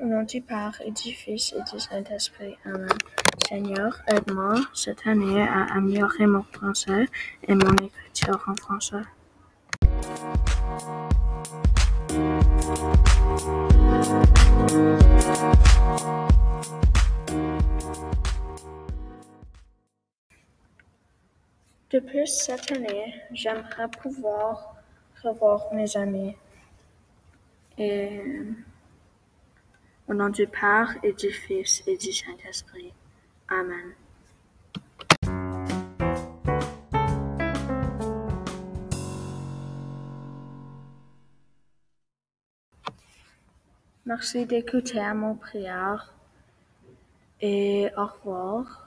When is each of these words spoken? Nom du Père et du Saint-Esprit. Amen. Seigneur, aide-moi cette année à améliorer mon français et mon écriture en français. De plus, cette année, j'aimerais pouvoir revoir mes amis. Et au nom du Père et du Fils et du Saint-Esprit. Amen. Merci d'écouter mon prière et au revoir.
Nom 0.00 0.24
du 0.24 0.42
Père 0.42 0.80
et 0.84 0.90
du 0.90 1.14
Saint-Esprit. 1.80 2.56
Amen. 2.66 2.88
Seigneur, 3.48 4.02
aide-moi 4.06 4.56
cette 4.74 5.06
année 5.06 5.40
à 5.42 5.74
améliorer 5.74 6.26
mon 6.26 6.42
français 6.42 7.06
et 7.48 7.54
mon 7.54 7.72
écriture 7.76 8.44
en 8.46 8.54
français. 8.54 9.02
De 21.90 21.98
plus, 22.00 22.26
cette 22.26 22.70
année, 22.72 23.14
j'aimerais 23.32 23.88
pouvoir 24.02 24.76
revoir 25.22 25.72
mes 25.72 25.96
amis. 25.96 26.36
Et 27.78 28.20
au 30.08 30.14
nom 30.14 30.28
du 30.28 30.46
Père 30.46 30.96
et 31.02 31.12
du 31.12 31.30
Fils 31.30 31.82
et 31.86 31.96
du 31.96 32.12
Saint-Esprit. 32.12 32.92
Amen. 33.48 33.94
Merci 44.04 44.46
d'écouter 44.46 45.02
mon 45.14 45.34
prière 45.34 46.14
et 47.40 47.90
au 47.96 48.06
revoir. 48.06 48.86